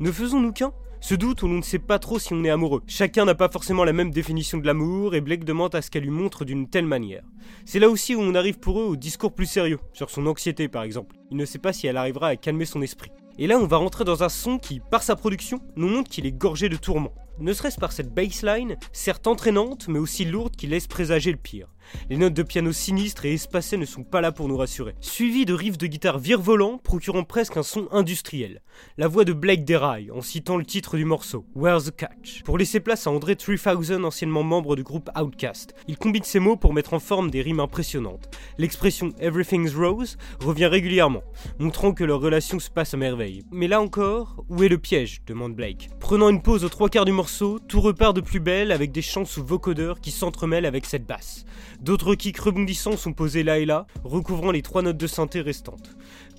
Ne 0.00 0.10
faisons-nous 0.10 0.52
qu'un? 0.52 0.72
Ce 1.06 1.14
doute 1.14 1.44
où 1.44 1.46
l'on 1.46 1.58
ne 1.58 1.62
sait 1.62 1.78
pas 1.78 2.00
trop 2.00 2.18
si 2.18 2.34
on 2.34 2.42
est 2.42 2.50
amoureux. 2.50 2.82
Chacun 2.88 3.26
n'a 3.26 3.36
pas 3.36 3.48
forcément 3.48 3.84
la 3.84 3.92
même 3.92 4.10
définition 4.10 4.58
de 4.58 4.66
l'amour 4.66 5.14
et 5.14 5.20
Blake 5.20 5.44
demande 5.44 5.72
à 5.76 5.80
ce 5.80 5.88
qu'elle 5.88 6.02
lui 6.02 6.10
montre 6.10 6.44
d'une 6.44 6.68
telle 6.68 6.84
manière. 6.84 7.22
C'est 7.64 7.78
là 7.78 7.88
aussi 7.88 8.16
où 8.16 8.20
on 8.20 8.34
arrive 8.34 8.58
pour 8.58 8.80
eux 8.80 8.86
au 8.86 8.96
discours 8.96 9.32
plus 9.32 9.46
sérieux, 9.46 9.78
sur 9.92 10.10
son 10.10 10.26
anxiété 10.26 10.66
par 10.66 10.82
exemple. 10.82 11.14
Il 11.30 11.36
ne 11.36 11.44
sait 11.44 11.60
pas 11.60 11.72
si 11.72 11.86
elle 11.86 11.96
arrivera 11.96 12.26
à 12.26 12.36
calmer 12.36 12.64
son 12.64 12.82
esprit. 12.82 13.12
Et 13.38 13.46
là 13.46 13.56
on 13.56 13.68
va 13.68 13.76
rentrer 13.76 14.02
dans 14.02 14.24
un 14.24 14.28
son 14.28 14.58
qui, 14.58 14.80
par 14.80 15.04
sa 15.04 15.14
production, 15.14 15.60
nous 15.76 15.88
montre 15.88 16.10
qu'il 16.10 16.26
est 16.26 16.32
gorgé 16.32 16.68
de 16.68 16.76
tourments. 16.76 17.14
Ne 17.38 17.52
serait-ce 17.52 17.78
par 17.78 17.92
cette 17.92 18.14
baseline, 18.14 18.76
certes 18.92 19.26
entraînante, 19.26 19.88
mais 19.88 19.98
aussi 19.98 20.24
lourde 20.24 20.56
qui 20.56 20.66
laisse 20.66 20.86
présager 20.86 21.30
le 21.30 21.36
pire. 21.36 21.68
Les 22.10 22.16
notes 22.16 22.34
de 22.34 22.42
piano 22.42 22.72
sinistres 22.72 23.26
et 23.26 23.34
espacées 23.34 23.76
ne 23.76 23.84
sont 23.84 24.04
pas 24.04 24.20
là 24.20 24.32
pour 24.32 24.48
nous 24.48 24.56
rassurer. 24.56 24.94
Suivi 25.00 25.44
de 25.44 25.54
riffs 25.54 25.78
de 25.78 25.86
guitare 25.86 26.18
virevolants, 26.18 26.78
procurant 26.78 27.24
presque 27.24 27.56
un 27.56 27.62
son 27.62 27.88
industriel. 27.92 28.62
La 28.96 29.06
voix 29.06 29.24
de 29.24 29.32
Blake 29.32 29.64
déraille 29.64 30.10
en 30.10 30.22
citant 30.22 30.56
le 30.56 30.64
titre 30.64 30.96
du 30.96 31.04
morceau, 31.04 31.44
Where's 31.54 31.84
the 31.84 31.94
Catch? 31.94 32.42
Pour 32.42 32.58
laisser 32.58 32.80
place 32.80 33.06
à 33.06 33.10
André 33.10 33.36
3000, 33.36 34.04
anciennement 34.04 34.42
membre 34.42 34.74
du 34.74 34.82
groupe 34.82 35.10
Outcast. 35.18 35.74
Il 35.88 35.98
combine 35.98 36.24
ces 36.24 36.40
mots 36.40 36.56
pour 36.56 36.72
mettre 36.72 36.94
en 36.94 37.00
forme 37.00 37.30
des 37.30 37.42
rimes 37.42 37.60
impressionnantes. 37.60 38.28
L'expression 38.58 39.12
Everything's 39.20 39.74
Rose 39.74 40.16
revient 40.40 40.66
régulièrement, 40.66 41.22
montrant 41.58 41.92
que 41.92 42.04
leur 42.04 42.20
relation 42.20 42.58
se 42.58 42.70
passe 42.70 42.94
à 42.94 42.96
merveille. 42.96 43.42
Mais 43.50 43.68
là 43.68 43.82
encore, 43.82 44.44
où 44.48 44.62
est 44.62 44.68
le 44.68 44.78
piège? 44.78 45.20
demande 45.26 45.54
Blake. 45.54 45.90
Prenant 46.00 46.30
une 46.30 46.40
pause 46.40 46.64
aux 46.64 46.70
trois 46.70 46.88
quarts 46.88 47.04
du 47.04 47.12
morceau, 47.12 47.58
tout 47.58 47.82
repart 47.82 48.16
de 48.16 48.22
plus 48.22 48.40
belle 48.40 48.72
avec 48.72 48.92
des 48.92 49.02
chants 49.02 49.26
sous 49.26 49.44
vocodeurs 49.44 50.00
qui 50.00 50.10
s'entremêlent 50.10 50.64
avec 50.64 50.86
cette 50.86 51.06
basse. 51.06 51.44
D'autres 51.80 52.14
kicks 52.14 52.38
rebondissants 52.38 52.96
sont 52.96 53.12
posés 53.12 53.42
là 53.42 53.58
et 53.58 53.66
là, 53.66 53.86
recouvrant 54.04 54.52
les 54.52 54.62
trois 54.62 54.82
notes 54.82 54.96
de 54.96 55.06
synthé 55.06 55.42
restantes. 55.42 55.94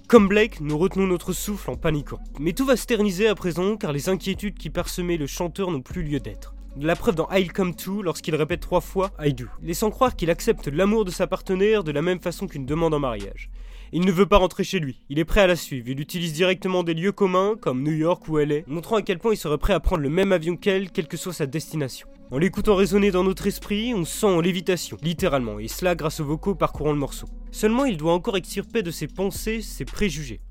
Comme 0.08 0.28
Blake, 0.28 0.62
nous 0.62 0.78
retenons 0.78 1.06
notre 1.06 1.34
souffle 1.34 1.70
en 1.70 1.76
paniquant. 1.76 2.20
Mais 2.40 2.54
tout 2.54 2.66
va 2.66 2.78
se 2.78 2.86
terniser 2.86 3.28
à 3.28 3.36
présent 3.36 3.78
car 3.78 3.92
les 3.92 4.10
inquiétudes 4.10 4.58
qui 4.58 4.70
parsemaient 4.70 5.18
le 5.18 5.28
chanteur 5.28 5.70
n'ont 5.70 5.82
plus 5.82 6.02
lieu 6.02 6.20
d'être. 6.20 6.57
La 6.80 6.96
preuve 6.96 7.16
dans 7.16 7.28
I'll 7.32 7.52
Come 7.52 7.76
To 7.76 8.04
lorsqu'il 8.04 8.36
répète 8.36 8.60
trois 8.60 8.82
fois 8.82 9.10
I 9.20 9.34
do, 9.34 9.46
laissant 9.64 9.90
croire 9.90 10.16
qu'il 10.16 10.30
accepte 10.30 10.68
l'amour 10.68 11.06
de 11.06 11.12
sa 11.12 11.26
partenaire 11.26 11.84
de 11.84 11.92
la 11.92 12.04
même 12.04 12.20
façon 12.20 12.46
qu'une 12.46 12.68
demande 12.68 12.94
en 12.94 13.00
mariage. 13.00 13.50
Il 13.94 14.06
ne 14.06 14.12
veut 14.12 14.28
pas 14.28 14.38
rentrer 14.38 14.64
chez 14.64 14.80
lui, 14.80 15.02
il 15.10 15.18
est 15.18 15.26
prêt 15.26 15.42
à 15.42 15.48
la 15.48 15.56
suivre, 15.56 15.90
il 15.90 16.00
utilise 16.00 16.34
directement 16.34 16.84
des 16.84 16.94
lieux 16.94 17.12
communs 17.12 17.56
comme 17.60 17.82
New 17.82 17.94
York 17.94 18.28
ou 18.28 18.38
LA, 18.38 18.58
montrant 18.68 18.98
à 18.98 19.02
quel 19.02 19.18
point 19.18 19.34
il 19.34 19.38
serait 19.38 19.58
prêt 19.58 19.74
à 19.74 19.80
prendre 19.80 20.04
le 20.04 20.10
même 20.10 20.32
avion 20.32 20.56
qu'elle, 20.56 20.92
quelle 20.92 21.08
que 21.08 21.18
soit 21.18 21.34
sa 21.34 21.48
destination. 21.48 22.08
En 22.30 22.38
l'écoutant 22.38 22.76
résonner 22.76 23.10
dans 23.10 23.24
notre 23.24 23.48
esprit, 23.48 23.94
on 23.96 24.06
se 24.06 24.20
sent 24.20 24.28
en 24.28 24.42
lévitation, 24.42 24.98
littéralement, 25.02 25.58
et 25.58 25.68
cela 25.68 25.96
grâce 25.96 26.20
aux 26.20 26.26
vocaux 26.26 26.54
parcourant 26.54 26.92
le 26.92 27.00
morceau. 27.00 27.28
Seulement, 27.52 27.86
il 27.86 27.98
doit 27.98 28.14
encore 28.14 28.38
extirper 28.38 28.84
de 28.84 28.92
ses 28.92 29.08
pensées 29.08 29.62
ses 29.62 29.86
préjugés. 29.86 30.42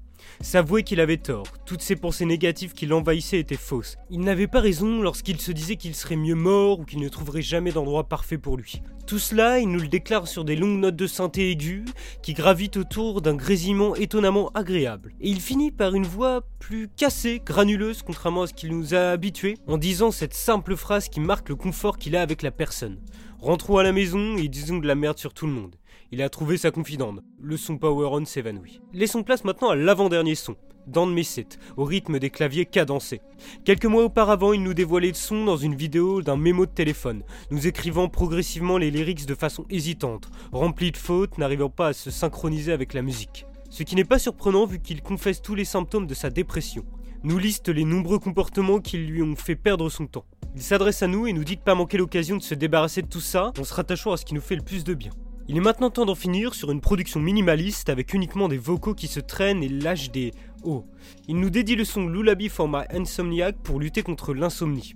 S'avouer 0.40 0.82
qu'il 0.82 1.00
avait 1.00 1.16
tort, 1.16 1.46
toutes 1.64 1.82
ces 1.82 1.96
pensées 1.96 2.24
négatives 2.24 2.72
qui 2.72 2.86
l'envahissaient 2.86 3.40
étaient 3.40 3.56
fausses. 3.56 3.96
Il 4.10 4.20
n'avait 4.20 4.46
pas 4.46 4.60
raison 4.60 5.00
lorsqu'il 5.00 5.40
se 5.40 5.52
disait 5.52 5.76
qu'il 5.76 5.94
serait 5.94 6.16
mieux 6.16 6.34
mort 6.34 6.80
ou 6.80 6.84
qu'il 6.84 7.00
ne 7.00 7.08
trouverait 7.08 7.42
jamais 7.42 7.72
d'endroit 7.72 8.08
parfait 8.08 8.38
pour 8.38 8.56
lui. 8.56 8.82
Tout 9.06 9.18
cela, 9.18 9.60
il 9.60 9.68
nous 9.68 9.80
le 9.80 9.88
déclare 9.88 10.26
sur 10.26 10.44
des 10.44 10.56
longues 10.56 10.80
notes 10.80 10.96
de 10.96 11.06
synthé 11.06 11.50
aiguë 11.50 11.84
qui 12.22 12.34
gravitent 12.34 12.76
autour 12.76 13.22
d'un 13.22 13.36
grésillement 13.36 13.94
étonnamment 13.94 14.50
agréable. 14.54 15.12
Et 15.20 15.30
il 15.30 15.40
finit 15.40 15.70
par 15.70 15.94
une 15.94 16.06
voix 16.06 16.42
plus 16.58 16.88
cassée, 16.88 17.40
granuleuse, 17.44 18.02
contrairement 18.02 18.42
à 18.42 18.46
ce 18.48 18.54
qu'il 18.54 18.76
nous 18.76 18.94
a 18.94 19.10
habitués, 19.10 19.58
en 19.68 19.78
disant 19.78 20.10
cette 20.10 20.34
simple 20.34 20.76
phrase 20.76 21.08
qui 21.08 21.20
marque 21.20 21.48
le 21.48 21.56
confort 21.56 21.98
qu'il 21.98 22.16
a 22.16 22.22
avec 22.22 22.42
la 22.42 22.50
personne. 22.50 22.98
Rentrons 23.38 23.76
à 23.76 23.84
la 23.84 23.92
maison 23.92 24.36
et 24.36 24.48
disons 24.48 24.78
de 24.78 24.86
la 24.86 24.94
merde 24.94 25.18
sur 25.18 25.32
tout 25.32 25.46
le 25.46 25.52
monde. 25.52 25.76
Il 26.16 26.22
a 26.22 26.30
trouvé 26.30 26.56
sa 26.56 26.70
confidente. 26.70 27.20
Le 27.42 27.58
son 27.58 27.76
Power 27.76 28.08
On 28.10 28.24
s'évanouit. 28.24 28.80
Laissons 28.94 29.22
place 29.22 29.44
maintenant 29.44 29.68
à 29.68 29.76
l'avant-dernier 29.76 30.34
son, 30.34 30.56
Dan 30.86 31.12
Messet, 31.12 31.58
au 31.76 31.84
rythme 31.84 32.18
des 32.18 32.30
claviers 32.30 32.64
cadencés. 32.64 33.20
Quelques 33.66 33.84
mois 33.84 34.04
auparavant, 34.04 34.54
il 34.54 34.62
nous 34.62 34.72
dévoilait 34.72 35.08
le 35.08 35.12
son 35.12 35.44
dans 35.44 35.58
une 35.58 35.74
vidéo 35.74 36.22
d'un 36.22 36.38
mémo 36.38 36.64
de 36.64 36.70
téléphone, 36.70 37.22
nous 37.50 37.66
écrivant 37.66 38.08
progressivement 38.08 38.78
les 38.78 38.90
lyrics 38.90 39.26
de 39.26 39.34
façon 39.34 39.66
hésitante, 39.68 40.30
remplie 40.52 40.90
de 40.90 40.96
fautes, 40.96 41.36
n'arrivant 41.36 41.68
pas 41.68 41.88
à 41.88 41.92
se 41.92 42.10
synchroniser 42.10 42.72
avec 42.72 42.94
la 42.94 43.02
musique. 43.02 43.44
Ce 43.68 43.82
qui 43.82 43.94
n'est 43.94 44.04
pas 44.04 44.18
surprenant 44.18 44.64
vu 44.64 44.80
qu'il 44.80 45.02
confesse 45.02 45.42
tous 45.42 45.54
les 45.54 45.66
symptômes 45.66 46.06
de 46.06 46.14
sa 46.14 46.30
dépression. 46.30 46.86
Nous 47.24 47.36
liste 47.36 47.68
les 47.68 47.84
nombreux 47.84 48.20
comportements 48.20 48.80
qui 48.80 48.96
lui 48.96 49.22
ont 49.22 49.36
fait 49.36 49.54
perdre 49.54 49.90
son 49.90 50.06
temps. 50.06 50.24
Il 50.54 50.62
s'adresse 50.62 51.02
à 51.02 51.08
nous 51.08 51.26
et 51.26 51.34
nous 51.34 51.44
dit 51.44 51.56
de 51.56 51.60
pas 51.60 51.74
manquer 51.74 51.98
l'occasion 51.98 52.38
de 52.38 52.42
se 52.42 52.54
débarrasser 52.54 53.02
de 53.02 53.06
tout 53.06 53.20
ça 53.20 53.52
en 53.58 53.64
se 53.64 53.74
rattachant 53.74 54.12
à 54.12 54.16
ce 54.16 54.24
qui 54.24 54.32
nous 54.32 54.40
fait 54.40 54.56
le 54.56 54.62
plus 54.62 54.82
de 54.82 54.94
bien. 54.94 55.10
Il 55.48 55.56
est 55.56 55.60
maintenant 55.60 55.90
temps 55.90 56.06
d'en 56.06 56.16
finir 56.16 56.54
sur 56.54 56.72
une 56.72 56.80
production 56.80 57.20
minimaliste 57.20 57.88
avec 57.88 58.12
uniquement 58.14 58.48
des 58.48 58.58
vocaux 58.58 58.94
qui 58.94 59.06
se 59.06 59.20
traînent 59.20 59.62
et 59.62 59.68
lâchent 59.68 60.10
des 60.10 60.32
oh. 60.64 60.84
Il 61.28 61.36
nous 61.36 61.50
dédie 61.50 61.76
le 61.76 61.84
son 61.84 62.08
Lullaby 62.08 62.48
for 62.48 62.68
My 62.68 62.82
Insomniac 62.90 63.56
pour 63.62 63.78
lutter 63.78 64.02
contre 64.02 64.34
l'insomnie. 64.34 64.94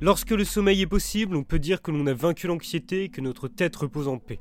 Lorsque 0.00 0.32
le 0.32 0.44
sommeil 0.44 0.82
est 0.82 0.86
possible, 0.88 1.36
on 1.36 1.44
peut 1.44 1.60
dire 1.60 1.82
que 1.82 1.92
l'on 1.92 2.06
a 2.08 2.14
vaincu 2.14 2.48
l'anxiété 2.48 3.04
et 3.04 3.08
que 3.10 3.20
notre 3.20 3.46
tête 3.46 3.76
repose 3.76 4.08
en 4.08 4.18
paix. 4.18 4.40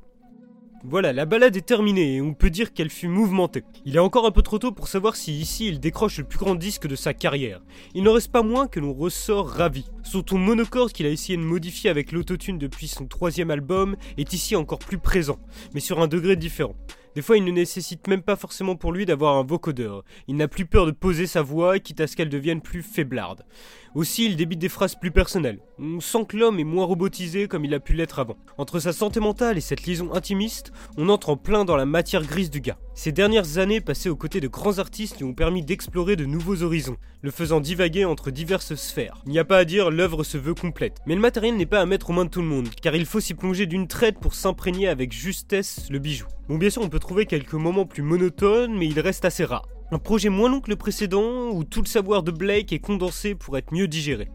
Voilà, 0.88 1.13
la 1.13 1.25
balade 1.25 1.56
est 1.56 1.65
terminée 1.65 2.18
et 2.18 2.22
on 2.22 2.36
peut 2.36 2.51
dire 2.51 2.72
qu'elle 2.72 2.92
fut 2.92 3.08
mouvementée. 3.08 3.63
Il 3.86 3.96
est 3.96 4.00
encore 4.00 4.27
un 4.27 4.32
peu 4.32 4.44
trop 4.44 4.60
tôt 4.60 4.72
pour 4.72 4.88
savoir 4.88 5.15
si 5.15 5.34
ici 5.34 5.68
il 5.68 5.80
décroche 5.80 6.20
le 6.20 6.25
plus 6.25 6.38
grand 6.38 6.54
disque 6.54 6.86
de 6.86 6.96
sa 6.96 7.15
carrière. 7.15 7.63
Il 7.96 8.04
n'en 8.04 8.13
reste 8.13 8.32
pas 8.32 8.44
moins 8.44 8.68
que 8.68 8.80
l'on 8.80 8.94
ressort 8.94 9.50
ravi. 9.50 9.88
Son 10.04 10.22
ton 10.22 10.38
monocorde 10.38 10.92
qu'il 10.92 11.08
a 11.08 11.10
essayé 11.10 11.38
de 11.39 11.44
modifier 11.44 11.89
avec 11.89 12.12
l'autotune 12.12 12.60
depuis 12.60 12.88
son 12.88 13.08
troisième 13.08 13.50
album 13.50 13.96
est 14.18 14.32
ici 14.34 14.56
encore 14.56 14.77
plus 14.77 15.00
présent, 15.00 15.39
mais 15.74 15.80
sur 15.80 16.00
un 16.00 16.08
degré 16.08 16.36
différent. 16.36 16.75
Des 17.15 17.22
fois, 17.22 17.38
il 17.38 17.45
ne 17.45 17.51
nécessite 17.51 18.07
même 18.07 18.22
pas 18.22 18.36
forcément 18.36 18.75
pour 18.75 18.91
lui 18.91 19.05
d'avoir 19.05 19.38
un 19.38 19.43
vocodeur. 19.43 20.03
Il 20.27 20.36
n'a 20.36 20.50
plus 20.50 20.65
peur 20.65 20.86
de 20.86 20.91
poser 20.91 21.27
sa 21.27 21.41
voix, 21.41 21.79
quitte 21.79 22.01
à 22.01 22.07
ce 22.07 22.17
qu'elle 22.17 22.29
devienne 22.29 22.62
plus 22.62 22.81
faiblarde. 22.81 23.45
Aussi, 23.93 24.25
il 24.25 24.36
débite 24.36 24.60
des 24.60 24.67
phrases 24.67 24.95
plus 24.95 25.12
personnelles. 25.12 25.60
On 25.79 26.01
sent 26.01 26.25
que 26.27 26.36
l'homme 26.36 26.60
est 26.60 26.65
moins 26.65 26.86
robotisé 26.86 27.48
comme 27.48 27.63
il 27.63 27.74
a 27.74 27.79
pu 27.79 27.93
l'être 27.93 28.19
avant. 28.19 28.36
Entre 28.57 28.79
sa 28.79 28.91
santé 28.91 29.22
mentale 29.22 29.57
et 29.57 29.62
cette 29.62 29.86
liaison 29.86 30.13
intimiste, 30.13 30.74
on 30.98 31.07
entre 31.07 31.29
en 31.29 31.38
plein 31.38 31.63
dans 31.63 31.77
la 31.77 31.86
matière 31.86 32.24
grise 32.24 32.50
du 32.50 32.60
gars. 32.60 32.77
Ces 32.98 33.12
dernières 33.12 33.58
années 33.58 33.82
passées 33.82 34.08
aux 34.08 34.16
côtés 34.16 34.40
de 34.40 34.48
grands 34.48 34.80
artistes 34.80 35.18
lui 35.18 35.25
ont 35.25 35.34
permis 35.34 35.66
d'explorer 35.66 36.16
de 36.16 36.24
nouveaux 36.24 36.64
horizons, 36.64 36.96
le 37.22 37.30
faisant 37.30 37.60
divaguer 37.60 38.06
entre 38.06 38.32
diverses 38.32 38.75
sphères. 38.75 39.22
Il 39.25 39.34
n'y 39.34 39.38
a 39.40 39.44
pas 39.44 39.58
à 39.58 39.66
dire, 39.66 39.92
l'œuvre 39.92 40.24
se 40.24 40.38
veut 40.38 40.54
complète. 40.54 41.00
Mais 41.06 41.14
le 41.14 41.20
matériel 41.20 41.58
n'est 41.58 41.66
pas 41.66 41.82
à 41.82 41.86
mettre 41.86 42.10
aux 42.10 42.14
mains 42.14 42.24
de 42.24 42.30
tout 42.30 42.42
le 42.42 42.48
monde, 42.48 42.70
car 42.82 42.96
il 42.96 43.06
faut 43.06 43.20
s'y 43.20 43.34
plonger 43.34 43.66
d'une 43.66 43.90
traite 43.90 44.18
pour 44.18 44.34
s'imprégner 44.34 44.88
avec 44.88 45.12
justesse 45.12 45.88
le 45.90 46.00
bijou. 46.00 46.25
Bon, 46.48 46.58
bien 46.58 46.70
sûr, 46.70 46.84
on 46.84 46.90
peut 46.90 47.00
trouver 47.00 47.25
quelques 47.25 47.54
moments 47.54 47.86
plus 47.86 48.02
monotones, 48.02 48.74
mais 48.74 48.88
il 48.88 49.00
reste 49.02 49.25
assez 49.25 49.44
rare. 49.44 49.68
Un 49.92 50.00
projet 50.00 50.30
moins 50.30 50.50
long 50.50 50.62
que 50.62 50.70
le 50.70 50.78
précédent, 50.78 51.50
où 51.52 51.66
tout 51.66 51.82
le 51.82 51.88
savoir 51.88 52.24
de 52.24 52.32
Blake 52.32 52.72
est 52.72 52.80
condensé 52.80 53.36
pour 53.36 53.58
être 53.58 53.74
mieux 53.74 53.90
digéré. 53.90 54.30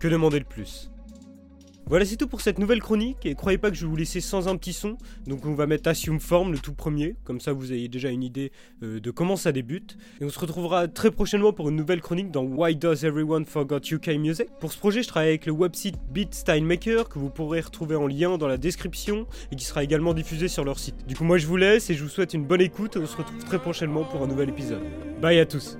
Que 0.00 0.08
demander 0.08 0.40
de 0.40 0.44
plus? 0.44 0.90
Voilà, 1.90 2.04
c'est 2.04 2.16
tout 2.16 2.28
pour 2.28 2.40
cette 2.40 2.60
nouvelle 2.60 2.80
chronique. 2.80 3.26
Et 3.26 3.34
croyez 3.34 3.58
pas 3.58 3.68
que 3.68 3.76
je 3.76 3.80
vais 3.80 3.90
vous 3.90 3.96
laisser 3.96 4.20
sans 4.20 4.46
un 4.46 4.56
petit 4.56 4.72
son. 4.72 4.96
Donc, 5.26 5.44
on 5.44 5.54
va 5.54 5.66
mettre 5.66 5.88
Assume 5.88 6.20
Form, 6.20 6.52
le 6.52 6.58
tout 6.60 6.72
premier. 6.72 7.16
Comme 7.24 7.40
ça, 7.40 7.52
vous 7.52 7.72
avez 7.72 7.88
déjà 7.88 8.10
une 8.10 8.22
idée 8.22 8.52
euh, 8.84 9.00
de 9.00 9.10
comment 9.10 9.34
ça 9.34 9.50
débute. 9.50 9.98
Et 10.20 10.24
on 10.24 10.28
se 10.28 10.38
retrouvera 10.38 10.86
très 10.86 11.10
prochainement 11.10 11.52
pour 11.52 11.68
une 11.68 11.74
nouvelle 11.74 12.00
chronique 12.00 12.30
dans 12.30 12.44
Why 12.44 12.76
Does 12.76 13.04
Everyone 13.04 13.44
Forgot 13.44 13.80
UK 13.90 14.10
Music? 14.20 14.46
Pour 14.60 14.70
ce 14.70 14.78
projet, 14.78 15.02
je 15.02 15.08
travaille 15.08 15.30
avec 15.30 15.46
le 15.46 15.52
website 15.52 15.96
Beat 16.12 16.32
Style 16.32 16.64
que 16.68 17.18
vous 17.18 17.28
pourrez 17.28 17.60
retrouver 17.60 17.96
en 17.96 18.06
lien 18.06 18.38
dans 18.38 18.46
la 18.46 18.56
description 18.56 19.26
et 19.50 19.56
qui 19.56 19.64
sera 19.64 19.82
également 19.82 20.14
diffusé 20.14 20.46
sur 20.46 20.64
leur 20.64 20.78
site. 20.78 20.94
Du 21.08 21.16
coup, 21.16 21.24
moi, 21.24 21.38
je 21.38 21.48
vous 21.48 21.56
laisse 21.56 21.90
et 21.90 21.94
je 21.94 22.04
vous 22.04 22.08
souhaite 22.08 22.34
une 22.34 22.44
bonne 22.44 22.60
écoute. 22.60 22.98
On 22.98 23.06
se 23.06 23.16
retrouve 23.16 23.44
très 23.44 23.58
prochainement 23.58 24.04
pour 24.04 24.22
un 24.22 24.28
nouvel 24.28 24.50
épisode. 24.50 24.82
Bye 25.20 25.40
à 25.40 25.46
tous. 25.46 25.76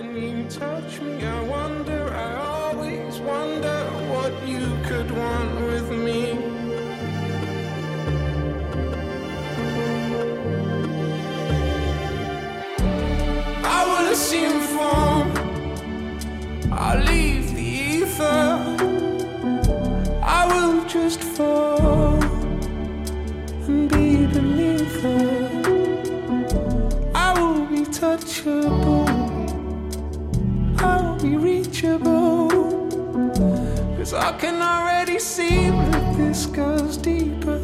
When 0.00 0.16
you 0.16 0.44
touch 0.48 0.98
me, 1.02 1.22
I 1.22 1.42
wonder, 1.42 2.14
I 2.14 2.34
always 2.36 3.18
wonder 3.18 3.80
what 4.12 4.32
you 4.48 4.64
could 4.88 5.10
want 5.10 5.60
with 5.60 5.90
me. 5.90 6.22
I 13.62 13.80
will 13.90 14.06
assume 14.14 14.60
form, 14.74 15.28
I'll 16.72 17.02
leave 17.04 17.54
the 17.54 17.68
ether, 17.92 18.48
I 20.22 20.46
will 20.50 20.82
just 20.86 21.20
fall 21.22 21.69
I 34.12 34.32
can 34.38 34.60
already 34.60 35.20
see 35.20 35.70
that 35.70 36.16
this 36.16 36.46
goes 36.46 36.96
deeper. 36.96 37.59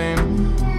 nothing. 0.00 0.69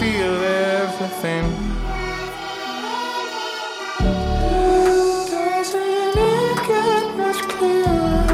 Feel 0.00 0.42
everything. 0.44 1.44
Doesn't 5.28 6.16
it 6.16 6.56
get 6.68 7.06
much 7.18 7.40
clearer? 7.52 8.24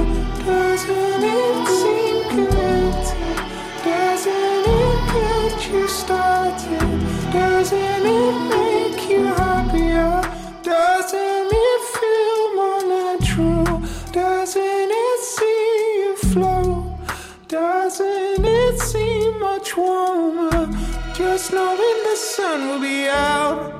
Doesn't 0.46 1.24
it 1.34 1.56
seem 1.78 2.18
connected? 2.30 3.38
Doesn't 3.84 4.66
it 4.78 5.00
get 5.14 5.56
you 5.72 5.88
started? 5.88 6.88
Doesn't 7.32 8.06
it 8.20 8.36
make 8.54 9.10
you 9.10 9.24
happier? 9.24 10.22
Doesn't 10.62 11.50
it 11.68 11.80
feel 11.96 12.42
more 12.58 12.84
natural? 12.94 13.82
Doesn't 14.12 14.90
it 15.04 15.20
see 15.34 15.64
you 15.98 16.14
flow? 16.30 16.96
Doesn't 17.48 18.44
it 18.44 18.78
seem 18.78 19.40
much 19.40 19.76
warmer? 19.76 20.45
Just 21.36 21.52
knowing 21.52 22.02
the 22.04 22.16
sun 22.16 22.68
will 22.70 22.80
be 22.80 23.06
out. 23.08 23.75